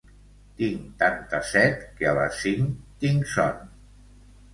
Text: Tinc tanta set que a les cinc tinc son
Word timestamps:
Tinc 0.59 0.85
tanta 1.01 1.41
set 1.49 1.83
que 1.99 2.07
a 2.11 2.13
les 2.21 2.39
cinc 2.45 2.79
tinc 3.05 3.29
son 3.35 3.61